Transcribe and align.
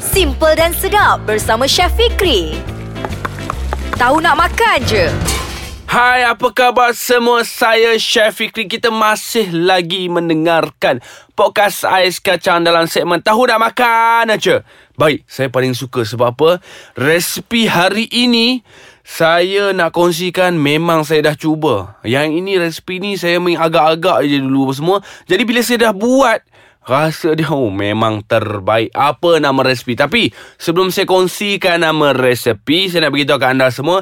Simple 0.00 0.56
dan 0.56 0.72
sedap 0.72 1.28
bersama 1.28 1.68
Chef 1.68 1.92
Fikri. 1.92 2.56
Tahu 4.00 4.24
nak 4.24 4.32
makan 4.32 4.80
je. 4.88 5.12
Hai, 5.84 6.24
apa 6.24 6.48
khabar 6.56 6.96
semua? 6.96 7.44
Saya 7.44 8.00
Chef 8.00 8.40
Fikri. 8.40 8.64
Kita 8.64 8.88
masih 8.88 9.52
lagi 9.52 10.08
mendengarkan 10.08 11.04
podcast 11.36 11.84
Ais 11.84 12.16
Kacang 12.16 12.64
dalam 12.64 12.88
segmen 12.88 13.20
Tahu 13.20 13.44
Nak 13.44 13.60
Makan 13.60 14.32
aja. 14.32 14.64
Baik, 14.96 15.20
saya 15.28 15.52
paling 15.52 15.76
suka 15.76 16.00
sebab 16.00 16.32
apa? 16.32 16.50
Resipi 16.96 17.68
hari 17.68 18.08
ini 18.08 18.64
saya 19.04 19.76
nak 19.76 19.92
kongsikan 19.92 20.56
memang 20.56 21.04
saya 21.04 21.28
dah 21.28 21.36
cuba. 21.36 22.00
Yang 22.08 22.40
ini 22.40 22.52
resipi 22.56 23.04
ni 23.04 23.20
saya 23.20 23.36
main 23.36 23.60
agak-agak 23.60 24.24
je 24.24 24.40
dulu 24.40 24.72
semua. 24.72 25.04
Jadi 25.28 25.42
bila 25.44 25.60
saya 25.60 25.90
dah 25.90 25.92
buat, 25.92 26.40
Rasa 26.80 27.36
dia 27.36 27.52
oh, 27.52 27.68
memang 27.68 28.24
terbaik. 28.24 28.88
Apa 28.96 29.36
nama 29.36 29.60
resipi? 29.60 29.92
Tapi 29.96 30.32
sebelum 30.56 30.88
saya 30.88 31.04
kongsikan 31.04 31.84
nama 31.84 32.16
resipi 32.16 32.88
Saya 32.88 33.04
nak 33.06 33.12
beritahu 33.12 33.36
ke 33.36 33.46
anda 33.46 33.68
semua 33.68 34.00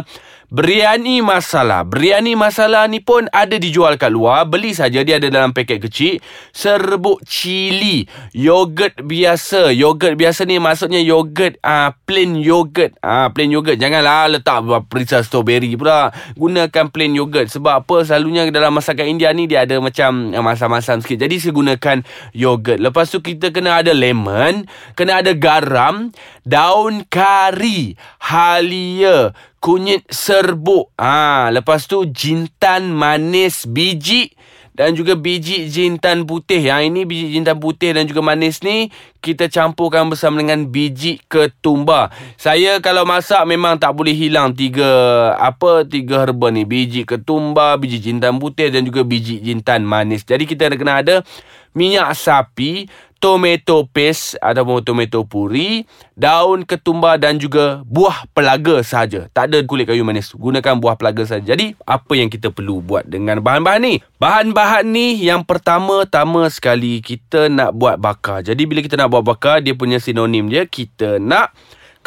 Biryani 0.48 1.20
masala. 1.20 1.84
Biryani 1.84 2.40
masala 2.40 2.88
ni 2.88 3.03
pun 3.03 3.28
ada 3.36 3.59
dijual 3.59 4.00
kat 4.00 4.08
luar. 4.16 4.48
Beli 4.48 4.72
saja 4.72 5.03
dia 5.03 5.20
ada 5.20 5.28
dalam 5.28 5.52
paket 5.52 5.84
kecil. 5.84 6.23
Serbuk 6.56 7.20
cili. 7.28 8.08
Yogurt 8.31 8.95
biasa. 9.03 9.75
Yogurt 9.75 10.16
biasa 10.16 10.48
ni 10.48 10.56
maksudnya 10.56 11.03
yogurt 11.03 11.59
uh, 11.68 11.92
Plain 12.08 12.40
yogurt. 12.40 12.95
Uh, 13.03 13.28
Plain 13.36 13.52
yogurt. 13.52 13.75
Janganlah 13.75 14.31
letak 14.31 14.64
perisa 14.88 15.20
strawberry 15.20 15.75
pula. 15.75 16.16
Gunakan 16.40 16.96
plain 16.96 17.12
yogurt. 17.12 17.52
Sebab 17.52 17.84
apa? 17.84 18.08
Selalunya 18.08 18.47
dalam 18.47 18.72
masakan 18.72 19.03
India 19.03 19.35
ni 19.35 19.52
Dia 19.52 19.68
ada 19.68 19.84
macam 19.84 20.31
uh, 20.31 20.40
masam-masam 20.40 21.03
sikit. 21.03 21.28
Jadi 21.28 21.44
saya 21.44 21.52
gunakan 21.52 22.08
yogurt. 22.31 22.79
Lepas 22.79 23.12
tu 23.12 23.19
kita 23.19 23.52
kena 23.52 23.84
ada 23.84 23.91
lemon 23.91 24.64
Kena 24.96 25.19
ada 25.19 25.35
garam 25.35 26.16
Daun 26.47 27.03
kari 27.12 28.00
Halia 28.24 29.35
kunyit 29.67 30.07
serbuk. 30.07 30.95
Ha, 30.95 31.51
lepas 31.51 31.83
tu 31.91 32.07
jintan 32.07 32.88
manis 32.88 33.67
biji 33.67 34.31
dan 34.72 34.95
juga 34.95 35.19
biji 35.19 35.67
jintan 35.67 36.23
putih. 36.23 36.63
Yang 36.72 36.81
ini 36.88 37.01
biji 37.03 37.25
jintan 37.35 37.59
putih 37.59 37.91
dan 37.91 38.07
juga 38.07 38.23
manis 38.23 38.63
ni 38.63 38.88
kita 39.19 39.51
campurkan 39.51 40.07
bersama 40.07 40.39
dengan 40.39 40.72
biji 40.72 41.19
ketumbar. 41.28 42.16
Saya 42.39 42.79
kalau 42.79 43.03
masak 43.03 43.44
memang 43.44 43.75
tak 43.75 43.91
boleh 43.91 44.16
hilang 44.16 44.55
tiga 44.55 44.88
apa 45.35 45.84
tiga 45.84 46.23
herba 46.23 46.47
ni. 46.47 46.63
Biji 46.63 47.03
ketumbar, 47.03 47.75
biji 47.75 47.99
jintan 47.99 48.39
putih 48.39 48.72
dan 48.72 48.88
juga 48.88 49.03
biji 49.03 49.44
jintan 49.44 49.84
manis. 49.84 50.23
Jadi 50.23 50.47
kita 50.47 50.72
kena 50.79 51.03
ada 51.03 51.28
minyak 51.75 52.16
sapi, 52.16 52.88
tomato 53.17 53.85
paste 53.89 54.38
ataupun 54.39 54.85
tomato 54.85 55.25
puri, 55.25 55.85
daun 56.13 56.63
ketumbar 56.63 57.17
dan 57.17 57.38
juga 57.41 57.81
buah 57.85 58.29
pelaga 58.31 58.81
saja. 58.85 59.29
Tak 59.33 59.51
ada 59.51 59.61
kulit 59.66 59.89
kayu 59.89 60.05
manis. 60.05 60.33
Gunakan 60.33 60.78
buah 60.78 60.95
pelaga 60.97 61.25
saja. 61.25 61.53
Jadi, 61.53 61.73
apa 61.85 62.13
yang 62.13 62.29
kita 62.29 62.53
perlu 62.53 62.81
buat 62.81 63.05
dengan 63.09 63.41
bahan-bahan 63.41 63.81
ni? 63.81 63.95
Bahan-bahan 64.22 64.85
ni 64.88 65.17
yang 65.22 65.45
pertama-tama 65.45 66.50
sekali 66.50 67.01
kita 67.01 67.50
nak 67.50 67.73
buat 67.73 67.97
bakar. 67.97 68.45
Jadi, 68.45 68.63
bila 68.66 68.79
kita 68.81 68.97
nak 68.97 69.13
buat 69.13 69.25
bakar, 69.25 69.61
dia 69.61 69.73
punya 69.73 69.97
sinonim 69.97 70.49
dia, 70.49 70.66
kita 70.69 71.17
nak 71.17 71.53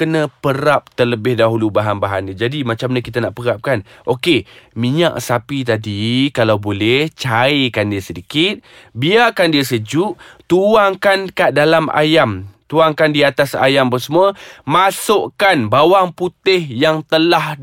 kena 0.00 0.32
perap 0.40 0.88
terlebih 0.96 1.36
dahulu 1.36 1.68
bahan-bahan 1.68 2.32
ni. 2.32 2.32
Jadi 2.32 2.64
macam 2.64 2.88
mana 2.88 3.04
kita 3.04 3.20
nak 3.20 3.36
perap 3.36 3.60
kan? 3.60 3.84
Okey, 4.08 4.48
minyak 4.72 5.20
sapi 5.20 5.60
tadi 5.60 6.32
kalau 6.32 6.56
boleh 6.56 7.12
cairkan 7.12 7.92
dia 7.92 8.00
sedikit, 8.00 8.64
biarkan 8.96 9.52
dia 9.52 9.60
sejuk, 9.60 10.16
tuangkan 10.48 11.28
kat 11.28 11.52
dalam 11.52 11.92
ayam. 11.92 12.48
Tuangkan 12.72 13.12
di 13.12 13.26
atas 13.26 13.58
ayam 13.58 13.90
pun 13.92 14.00
semua. 14.00 14.28
Masukkan 14.64 15.68
bawang 15.68 16.16
putih 16.16 16.64
yang 16.64 17.02
telah 17.04 17.58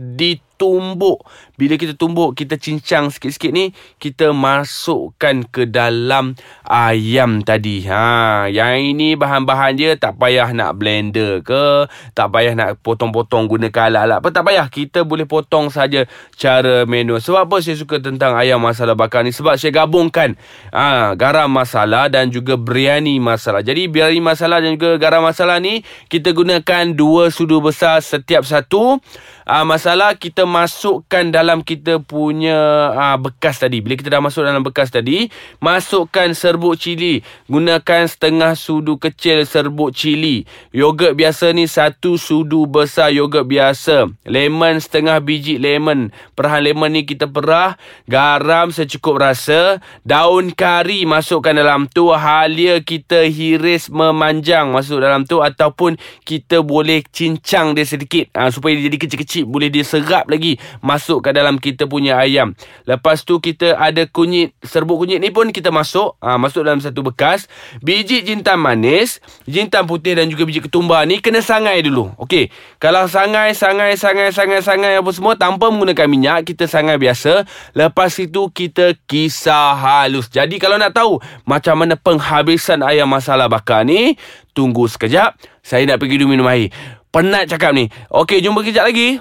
ditumbuk 0.57 1.21
bila 1.57 1.73
kita 1.73 1.97
tumbuk 1.97 2.37
Kita 2.37 2.53
cincang 2.53 3.09
sikit-sikit 3.09 3.49
ni 3.49 3.73
Kita 3.97 4.29
masukkan 4.29 5.41
ke 5.49 5.65
dalam 5.65 6.37
Ayam 6.61 7.41
tadi. 7.41 7.81
Ha, 7.89 8.45
Yang 8.45 8.93
ini 8.93 9.17
bahan-bahan 9.17 9.73
dia 9.73 9.97
Tak 9.97 10.21
payah 10.21 10.53
nak 10.53 10.77
blender 10.77 11.41
ke 11.41 11.89
Tak 12.13 12.29
payah 12.29 12.53
nak 12.53 12.77
potong-potong 12.85 13.49
Gunakan 13.49 13.89
alat-alat 13.89 14.17
apa 14.21 14.29
Tak 14.29 14.45
payah. 14.45 14.69
Kita 14.69 15.01
boleh 15.01 15.25
potong 15.25 15.73
saja 15.73 16.05
Cara 16.37 16.85
menu. 16.85 17.17
Sebab 17.17 17.49
apa 17.49 17.57
saya 17.57 17.73
suka 17.73 17.97
tentang 17.97 18.37
Ayam 18.37 18.61
masala 18.61 18.93
bakar 18.93 19.25
ni? 19.25 19.33
Sebab 19.33 19.57
saya 19.57 19.73
gabungkan 19.73 20.37
ha, 20.69 21.17
Garam 21.17 21.49
masala 21.49 22.05
Dan 22.05 22.29
juga 22.29 22.53
biryani 22.53 23.17
masala. 23.17 23.65
Jadi 23.65 23.89
biryani 23.89 24.21
masala 24.21 24.61
Dan 24.61 24.77
juga 24.77 25.01
garam 25.01 25.25
masala 25.25 25.57
ni 25.57 25.81
Kita 26.05 26.37
gunakan 26.37 26.93
Dua 26.93 27.33
sudu 27.33 27.65
besar 27.65 27.97
Setiap 28.05 28.45
satu. 28.45 29.01
Ha, 29.47 29.63
Masala 29.63 30.11
kita 30.19 30.43
masukkan 30.47 31.27
dalam 31.27 31.59
kita 31.59 31.99
punya 31.99 32.55
ah, 32.95 33.19
bekas 33.19 33.59
tadi. 33.59 33.83
Bila 33.83 33.99
kita 33.99 34.07
dah 34.07 34.23
masuk 34.23 34.47
dalam 34.47 34.63
bekas 34.63 34.87
tadi, 34.87 35.27
masukkan 35.59 36.31
serbuk 36.31 36.79
cili. 36.79 37.19
Gunakan 37.51 38.07
setengah 38.07 38.55
sudu 38.55 38.95
kecil 38.95 39.43
serbuk 39.43 39.91
cili. 39.91 40.47
Yogurt 40.71 41.19
biasa 41.19 41.51
ni 41.51 41.67
satu 41.67 42.15
sudu 42.15 42.63
besar 42.69 43.11
yogurt 43.11 43.49
biasa. 43.49 44.07
Lemon 44.23 44.79
setengah 44.79 45.19
biji 45.19 45.57
lemon. 45.57 46.13
Perahan 46.37 46.63
lemon 46.63 46.93
ni 46.93 47.03
kita 47.03 47.27
perah. 47.27 47.75
Garam 48.07 48.69
secukup 48.69 49.19
rasa. 49.19 49.83
Daun 50.07 50.53
kari 50.53 51.03
masukkan 51.03 51.51
dalam 51.51 51.91
tu. 51.91 52.13
Halia 52.13 52.79
kita 52.79 53.25
hiris 53.27 53.91
memanjang 53.91 54.69
masuk 54.71 55.03
dalam 55.03 55.27
tu. 55.27 55.43
Ataupun 55.43 55.97
kita 56.23 56.63
boleh 56.63 57.01
cincang 57.09 57.73
dia 57.73 57.83
sedikit. 57.83 58.29
Aa, 58.37 58.53
supaya 58.53 58.77
dia 58.77 58.93
jadi 58.93 58.97
kecil-kecil. 59.01 59.43
Boleh 59.49 59.73
dia 59.73 59.81
serap 59.81 60.29
lagi. 60.29 60.36
Masukkan 60.79 61.33
dalam 61.33 61.57
kita 61.57 61.89
punya 61.89 62.17
ayam. 62.21 62.53
Lepas 62.85 63.25
tu 63.25 63.41
kita 63.41 63.75
ada 63.75 64.05
kunyit, 64.05 64.53
serbuk 64.61 65.03
kunyit 65.03 65.19
ni 65.19 65.33
pun 65.33 65.49
kita 65.49 65.73
masuk. 65.73 66.15
Ha, 66.21 66.37
masuk 66.37 66.63
dalam 66.63 66.79
satu 66.79 67.01
bekas. 67.01 67.49
Biji 67.81 68.23
jintan 68.23 68.61
manis, 68.61 69.19
jintan 69.49 69.89
putih 69.89 70.15
dan 70.15 70.29
juga 70.29 70.45
biji 70.45 70.63
ketumbar 70.63 71.03
ni 71.09 71.19
kena 71.19 71.41
sangai 71.41 71.81
dulu. 71.83 72.13
Okey. 72.21 72.49
Kalau 72.77 73.09
sangai, 73.09 73.57
sangai, 73.57 73.97
sangai, 73.97 74.29
sangai, 74.29 74.61
sangai 74.61 74.93
apa 74.99 75.09
semua 75.11 75.33
tanpa 75.33 75.73
menggunakan 75.73 76.07
minyak, 76.07 76.47
kita 76.47 76.69
sangai 76.69 77.01
biasa. 77.01 77.43
Lepas 77.73 78.15
itu 78.21 78.49
kita 78.53 78.95
kisar 79.09 79.77
halus. 79.77 80.29
Jadi 80.29 80.61
kalau 80.61 80.77
nak 80.77 80.93
tahu 80.93 81.19
macam 81.43 81.81
mana 81.81 81.97
penghabisan 81.97 82.85
ayam 82.85 83.09
masala 83.09 83.49
bakar 83.49 83.83
ni, 83.87 84.15
tunggu 84.51 84.85
sekejap. 84.89 85.37
Saya 85.61 85.83
nak 85.83 85.99
pergi 85.99 86.21
dulu 86.21 86.33
minum 86.33 86.47
air. 86.47 86.71
Penat 87.11 87.49
cakap 87.51 87.71
ni. 87.73 87.87
Okey, 88.11 88.43
jumpa 88.43 88.63
kejap 88.63 88.87
lagi. 88.87 89.19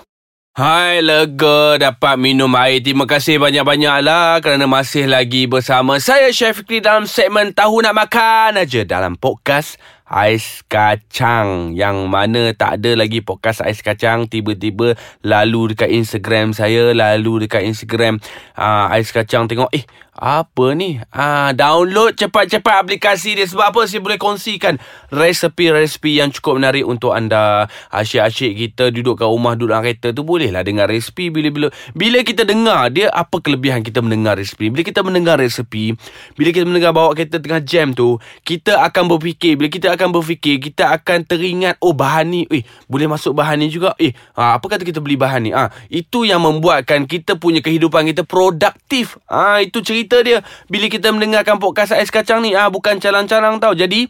Hai, 0.56 1.04
lega 1.04 1.76
dapat 1.76 2.16
minum 2.16 2.48
air. 2.56 2.80
Terima 2.80 3.04
kasih 3.04 3.36
banyak-banyak 3.36 4.00
lah 4.00 4.40
kerana 4.40 4.64
masih 4.64 5.04
lagi 5.04 5.44
bersama 5.44 6.00
saya, 6.00 6.32
Chef 6.32 6.64
Fikri 6.64 6.80
dalam 6.80 7.04
segmen 7.04 7.52
Tahu 7.52 7.84
Nak 7.84 7.92
Makan 7.92 8.64
aja 8.64 8.80
dalam 8.88 9.20
podcast 9.20 9.76
ais 10.06 10.62
kacang 10.70 11.74
yang 11.74 12.06
mana 12.06 12.54
tak 12.54 12.78
ada 12.78 12.94
lagi 12.94 13.26
podcast 13.26 13.58
ais 13.66 13.82
kacang 13.82 14.30
tiba-tiba 14.30 14.94
lalu 15.26 15.74
dekat 15.74 15.90
Instagram 15.90 16.54
saya 16.54 16.94
lalu 16.94 17.44
dekat 17.44 17.66
Instagram 17.66 18.22
uh, 18.54 18.86
ais 18.94 19.10
kacang 19.10 19.50
tengok 19.50 19.66
eh 19.74 19.82
apa 20.16 20.72
ni? 20.72 20.96
Ah, 21.12 21.52
download 21.52 22.16
cepat-cepat 22.16 22.88
aplikasi 22.88 23.36
dia. 23.36 23.44
Sebab 23.44 23.76
apa? 23.76 23.80
Saya 23.84 24.00
boleh 24.00 24.16
kongsikan 24.16 24.80
resepi-resepi 25.12 26.24
yang 26.24 26.32
cukup 26.32 26.56
menarik 26.56 26.88
untuk 26.88 27.12
anda. 27.12 27.68
Asyik-asyik 27.92 28.52
kita 28.56 28.88
duduk 28.88 29.20
kat 29.20 29.28
rumah, 29.28 29.52
duduk 29.52 29.76
dalam 29.76 29.84
kereta 29.84 30.16
tu 30.16 30.24
bolehlah 30.24 30.64
dengar 30.64 30.88
resepi. 30.88 31.28
Bila-bila 31.28 31.68
bila 31.92 32.24
kita 32.24 32.48
dengar, 32.48 32.88
dia 32.88 33.12
apa 33.12 33.36
kelebihan 33.44 33.84
kita 33.84 34.00
mendengar 34.00 34.40
resepi? 34.40 34.72
Bila 34.72 34.82
kita 34.82 35.04
mendengar 35.04 35.36
resepi, 35.36 35.92
bila 36.32 36.48
kita 36.48 36.64
mendengar 36.64 36.96
bawa 36.96 37.12
kereta 37.12 37.36
tengah 37.36 37.60
jam 37.60 37.92
tu, 37.92 38.16
kita 38.40 38.80
akan 38.86 39.12
berfikir. 39.12 39.60
Bila 39.60 39.68
kita 39.68 39.92
akan 39.92 40.16
berfikir, 40.16 40.56
kita 40.62 40.96
akan 40.96 41.28
teringat, 41.28 41.76
oh 41.84 41.92
bahan 41.92 42.24
ni, 42.30 42.40
eh, 42.48 42.64
boleh 42.88 43.10
masuk 43.10 43.36
bahan 43.36 43.60
ni 43.60 43.68
juga. 43.68 43.92
Eh, 44.00 44.16
ah, 44.32 44.56
apa 44.56 44.64
kata 44.64 44.86
kita 44.86 45.04
beli 45.04 45.20
bahan 45.20 45.40
ni? 45.44 45.50
Ah, 45.52 45.68
itu 45.92 46.24
yang 46.24 46.40
membuatkan 46.40 47.04
kita 47.04 47.36
punya 47.36 47.60
kehidupan 47.60 48.06
kita 48.08 48.22
produktif. 48.22 49.18
Ah, 49.26 49.58
itu 49.58 49.82
cerita 49.82 50.05
cerita 50.06 50.22
dia 50.22 50.38
bila 50.70 50.86
kita 50.86 51.10
mendengarkan 51.10 51.58
podcast 51.58 51.90
ais 51.90 52.14
kacang 52.14 52.38
ni 52.38 52.54
ah 52.54 52.70
bukan 52.70 53.02
calang-calang 53.02 53.58
tau. 53.58 53.74
Jadi 53.74 54.06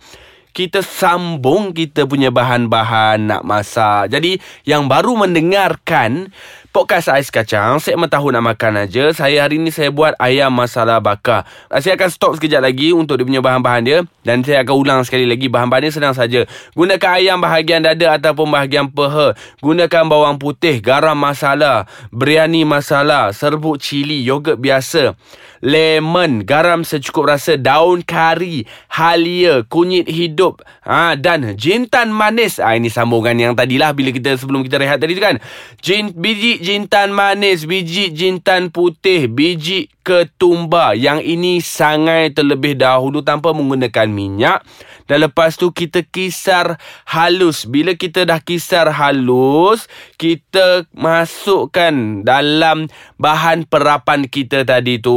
kita 0.53 0.85
sambung 0.85 1.73
kita 1.73 2.05
punya 2.05 2.29
bahan-bahan 2.29 3.33
nak 3.33 3.43
masak. 3.49 4.13
Jadi 4.13 4.37
yang 4.69 4.93
baru 4.93 5.17
mendengarkan 5.17 6.29
podcast 6.77 7.09
ais 7.09 7.33
kacang 7.33 7.81
Segmen 7.81 8.05
tahu 8.05 8.29
nak 8.29 8.53
makan 8.53 8.85
aja 8.85 9.09
Saya 9.17 9.49
hari 9.49 9.57
ni 9.57 9.73
saya 9.73 9.89
buat 9.89 10.13
ayam 10.21 10.53
masala 10.53 11.01
bakar. 11.01 11.49
Saya 11.73 11.97
akan 11.97 12.09
stop 12.13 12.33
sekejap 12.37 12.61
lagi 12.61 12.93
Untuk 12.93 13.17
dia 13.17 13.25
punya 13.25 13.41
bahan-bahan 13.41 13.81
dia. 13.81 13.99
Dan 14.21 14.45
saya 14.45 14.61
akan 14.61 14.77
ulang 14.77 15.01
sekali 15.01 15.25
lagi 15.25 15.49
Bahan-bahan 15.49 15.89
dia 15.89 15.93
senang 15.97 16.13
saja. 16.13 16.45
Gunakan 16.77 17.11
ayam 17.17 17.41
bahagian 17.41 17.81
dada 17.81 18.21
Ataupun 18.21 18.53
bahagian 18.53 18.93
peha. 18.93 19.33
Gunakan 19.65 20.05
bawang 20.05 20.37
putih 20.37 20.85
Garam 20.85 21.17
masala 21.17 21.89
Biryani 22.13 22.69
masala 22.69 23.33
Serbuk 23.33 23.81
cili 23.81 24.21
Yogurt 24.21 24.61
biasa 24.61 25.17
Lemon 25.65 26.45
Garam 26.45 26.85
secukup 26.85 27.33
rasa 27.33 27.57
Daun 27.57 28.05
kari 28.05 28.69
Halia 28.93 29.65
Kunyit 29.65 30.13
hidup 30.13 30.61
ha, 30.85 31.17
Dan 31.17 31.57
jintan 31.57 32.13
manis. 32.13 32.61
Ha, 32.61 32.77
Ini 32.77 32.93
sambungan 32.93 33.33
yang 33.33 33.57
tadilah 33.57 33.97
Bila 33.97 34.13
kita 34.13 34.37
sebelum 34.37 34.61
kita 34.61 34.77
rehat 34.77 35.01
tadi 35.01 35.17
tu 35.17 35.25
kan. 35.25 35.41
Jin, 35.81 36.13
Biji 36.13 36.66
jintan 36.67 37.15
manis, 37.15 37.63
biji 37.63 38.11
jintan 38.11 38.75
putih, 38.75 39.31
biji 39.31 39.87
ketumbar. 40.03 40.99
Yang 40.99 41.23
ini 41.23 41.63
sangai 41.63 42.35
terlebih 42.35 42.75
dahulu 42.75 43.23
tanpa 43.23 43.55
menggunakan 43.55 44.11
minyak. 44.11 44.67
Dan 45.07 45.27
lepas 45.27 45.55
tu 45.55 45.71
kita 45.71 46.03
kisar 46.03 46.79
halus. 47.07 47.65
Bila 47.67 47.95
kita 47.95 48.27
dah 48.27 48.43
kisar 48.43 48.91
halus, 48.91 49.87
kita 50.19 50.87
masukkan 50.93 52.27
dalam 52.27 52.91
bahan 53.17 53.67
perapan 53.71 54.27
kita 54.27 54.67
tadi 54.67 54.99
tu. 54.99 55.15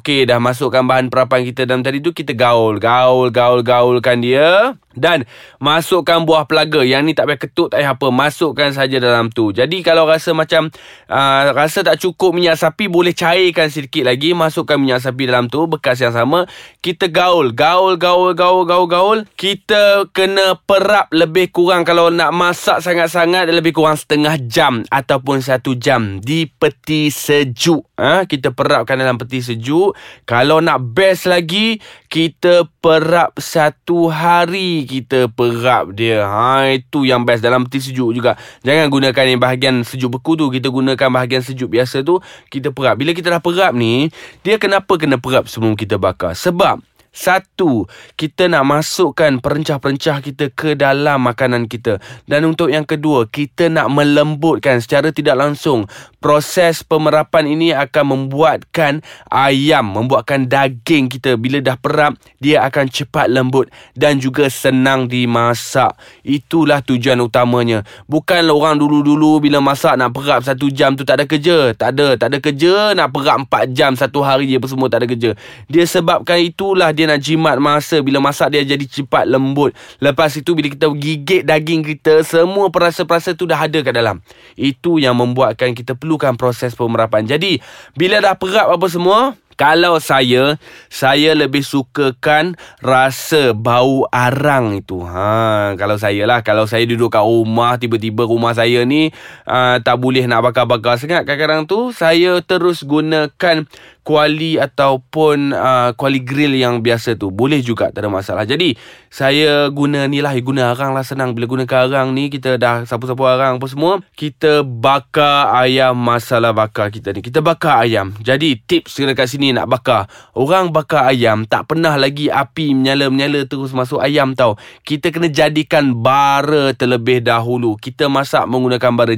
Okey, 0.00 0.28
dah 0.28 0.40
masukkan 0.40 0.84
bahan 0.84 1.08
perapan 1.08 1.48
kita 1.48 1.64
dalam 1.64 1.80
tadi 1.80 2.04
tu, 2.04 2.12
kita 2.12 2.36
gaul, 2.36 2.76
gaul, 2.76 3.32
gaul, 3.32 3.64
gaulkan 3.64 4.20
dia. 4.20 4.76
Dan 4.94 5.26
masukkan 5.58 6.22
buah 6.22 6.46
pelaga 6.46 6.80
Yang 6.86 7.02
ni 7.02 7.12
tak 7.18 7.26
payah 7.26 7.40
ketuk 7.42 7.68
tak 7.74 7.82
payah 7.82 7.92
apa 7.98 8.08
Masukkan 8.14 8.70
saja 8.70 8.96
dalam 9.02 9.28
tu 9.28 9.50
Jadi 9.50 9.82
kalau 9.82 10.06
rasa 10.06 10.30
macam 10.32 10.70
uh, 11.10 11.42
Rasa 11.50 11.82
tak 11.82 11.98
cukup 11.98 12.30
minyak 12.30 12.56
sapi 12.56 12.86
Boleh 12.86 13.10
cairkan 13.10 13.68
sedikit 13.68 14.06
lagi 14.06 14.32
Masukkan 14.32 14.78
minyak 14.78 15.02
sapi 15.02 15.26
dalam 15.26 15.50
tu 15.50 15.66
Bekas 15.66 15.98
yang 15.98 16.14
sama 16.14 16.46
Kita 16.78 17.10
gaul 17.10 17.50
Gaul, 17.52 17.98
gaul, 17.98 18.38
gaul, 18.38 18.62
gaul, 18.64 18.86
gaul 18.86 19.13
Kita 19.38 20.10
kena 20.10 20.58
perap 20.58 21.14
lebih 21.14 21.54
kurang 21.54 21.86
Kalau 21.86 22.10
nak 22.10 22.34
masak 22.34 22.82
sangat-sangat 22.82 23.46
Lebih 23.46 23.70
kurang 23.70 23.94
setengah 23.94 24.34
jam 24.42 24.82
Ataupun 24.90 25.38
satu 25.38 25.78
jam 25.78 26.18
Di 26.18 26.50
peti 26.50 27.14
sejuk 27.14 27.86
ha? 27.94 28.26
Kita 28.26 28.50
perapkan 28.50 28.98
dalam 28.98 29.14
peti 29.14 29.38
sejuk 29.38 29.94
Kalau 30.26 30.58
nak 30.58 30.82
best 30.82 31.30
lagi 31.30 31.78
Kita 32.10 32.66
perap 32.82 33.38
satu 33.38 34.12
hari 34.12 34.84
kita 34.84 35.28
perap 35.32 35.92
dia. 35.92 36.24
Ha 36.24 36.72
itu 36.72 37.04
yang 37.04 37.26
best 37.26 37.44
dalam 37.44 37.66
peti 37.66 37.90
sejuk 37.90 38.14
juga. 38.14 38.36
Jangan 38.62 38.88
gunakan 38.88 39.24
yang 39.24 39.40
bahagian 39.40 39.74
sejuk 39.82 40.18
beku 40.18 40.36
tu. 40.38 40.48
Kita 40.48 40.72
gunakan 40.72 41.08
bahagian 41.10 41.42
sejuk 41.44 41.72
biasa 41.72 42.06
tu. 42.06 42.20
Kita 42.48 42.72
perap. 42.72 43.00
Bila 43.00 43.12
kita 43.12 43.32
dah 43.32 43.42
perap 43.42 43.72
ni, 43.76 44.08
dia 44.46 44.56
kenapa 44.56 44.96
kena 44.96 45.20
perap 45.20 45.50
sebelum 45.50 45.76
kita 45.76 46.00
bakar? 46.00 46.32
Sebab 46.38 46.93
satu, 47.14 47.86
kita 48.18 48.50
nak 48.50 48.66
masukkan 48.66 49.38
perencah-perencah 49.38 50.18
kita 50.18 50.50
ke 50.50 50.74
dalam 50.74 51.22
makanan 51.22 51.70
kita. 51.70 52.02
Dan 52.26 52.42
untuk 52.50 52.74
yang 52.74 52.82
kedua, 52.82 53.30
kita 53.30 53.70
nak 53.70 53.86
melembutkan 53.94 54.82
secara 54.82 55.14
tidak 55.14 55.38
langsung. 55.38 55.86
Proses 56.18 56.82
pemerapan 56.82 57.46
ini 57.46 57.70
akan 57.70 58.04
membuatkan 58.10 59.06
ayam, 59.30 59.94
membuatkan 59.94 60.50
daging 60.50 61.06
kita 61.06 61.38
bila 61.38 61.62
dah 61.62 61.78
perap, 61.78 62.18
dia 62.42 62.66
akan 62.66 62.90
cepat 62.90 63.30
lembut 63.30 63.70
dan 63.94 64.18
juga 64.18 64.50
senang 64.50 65.06
dimasak. 65.06 65.94
Itulah 66.26 66.82
tujuan 66.82 67.22
utamanya. 67.22 67.86
Bukan 68.10 68.42
orang 68.50 68.80
dulu-dulu 68.80 69.38
bila 69.38 69.62
masak 69.62 69.94
nak 69.94 70.10
perap 70.16 70.42
satu 70.42 70.66
jam 70.66 70.98
tu 70.98 71.06
tak 71.06 71.22
ada 71.22 71.24
kerja. 71.30 71.70
Tak 71.78 71.94
ada, 71.94 72.18
tak 72.18 72.28
ada 72.34 72.38
kerja 72.42 72.96
nak 72.96 73.14
perap 73.14 73.46
empat 73.46 73.70
jam 73.70 73.94
satu 73.94 74.24
hari 74.24 74.50
je 74.50 74.58
semua 74.64 74.88
tak 74.90 75.04
ada 75.04 75.06
kerja. 75.06 75.30
Dia 75.70 75.84
sebabkan 75.86 76.40
itulah 76.40 76.90
dia 76.90 77.03
dia 77.04 77.12
nak 77.12 77.20
jimat 77.20 77.60
masa. 77.60 78.00
Bila 78.00 78.24
masak 78.24 78.56
dia 78.56 78.64
jadi 78.64 78.80
cepat 78.88 79.28
lembut. 79.28 79.76
Lepas 80.00 80.32
itu 80.40 80.56
bila 80.56 80.72
kita 80.72 80.88
gigit 80.88 81.44
daging 81.44 81.84
kita 81.84 82.24
Semua 82.24 82.72
perasa-perasa 82.72 83.36
tu 83.36 83.44
dah 83.44 83.60
ada 83.60 83.84
kat 83.84 83.92
dalam. 83.92 84.24
Itu 84.56 84.96
yang 84.96 85.20
membuatkan 85.20 85.76
kita 85.76 85.92
perlukan 85.92 86.40
proses 86.40 86.72
pemerapan. 86.72 87.28
Jadi 87.28 87.60
bila 87.92 88.24
dah 88.24 88.32
perap 88.32 88.72
apa 88.72 88.86
semua 88.88 89.36
kalau 89.54 89.98
saya, 90.02 90.60
saya 90.90 91.34
lebih 91.34 91.62
sukakan 91.62 92.58
rasa 92.82 93.54
bau 93.54 94.06
arang 94.10 94.78
itu. 94.78 95.02
Ha, 95.02 95.74
kalau 95.78 95.96
saya 95.98 96.26
lah, 96.26 96.42
kalau 96.42 96.66
saya 96.66 96.84
duduk 96.84 97.10
kat 97.14 97.22
rumah, 97.22 97.78
tiba-tiba 97.78 98.26
rumah 98.26 98.52
saya 98.54 98.82
ni 98.82 99.10
uh, 99.46 99.76
tak 99.80 99.96
boleh 99.98 100.26
nak 100.26 100.50
bakar-bakar 100.50 100.98
sangat. 100.98 101.26
Kadang-kadang 101.26 101.66
tu, 101.66 101.94
saya 101.94 102.38
terus 102.42 102.82
gunakan 102.84 103.66
kuali 104.04 104.60
ataupun 104.60 105.56
uh, 105.56 105.90
kuali 105.96 106.20
grill 106.20 106.52
yang 106.54 106.84
biasa 106.84 107.16
tu. 107.16 107.32
Boleh 107.32 107.64
juga 107.64 107.88
tak 107.88 108.04
ada 108.04 108.12
masalah. 108.12 108.44
Jadi 108.44 108.76
saya 109.08 109.72
guna 109.72 110.04
ni 110.06 110.20
lah. 110.20 110.36
Guna 110.44 110.76
arang 110.76 110.92
lah 110.92 111.02
senang. 111.02 111.32
Bila 111.32 111.48
gunakan 111.48 111.88
arang 111.88 112.12
ni 112.12 112.28
kita 112.28 112.60
dah 112.60 112.84
sapu-sapu 112.84 113.24
arang 113.24 113.56
apa 113.56 113.66
semua 113.66 114.04
kita 114.12 114.60
bakar 114.60 115.56
ayam 115.56 115.96
masala 115.96 116.52
bakar 116.52 116.92
kita 116.92 117.16
ni. 117.16 117.24
Kita 117.24 117.40
bakar 117.40 117.80
ayam. 117.80 118.12
Jadi 118.20 118.60
tips 118.60 119.00
dekat 119.00 119.26
sini 119.26 119.43
nak 119.50 119.66
bakar. 119.68 120.06
Orang 120.32 120.70
bakar 120.70 121.10
ayam 121.10 121.44
tak 121.44 121.68
pernah 121.68 121.98
lagi 121.98 122.30
api 122.30 122.72
menyala-menyala 122.72 123.44
terus 123.44 123.74
masuk 123.74 123.98
ayam 123.98 124.32
tau. 124.32 124.54
Kita 124.86 125.10
kena 125.10 125.28
jadikan 125.28 125.98
bara 125.98 126.72
terlebih 126.72 127.20
dahulu. 127.20 127.74
Kita 127.76 128.06
masak 128.06 128.46
menggunakan 128.46 128.92
bara. 128.94 129.12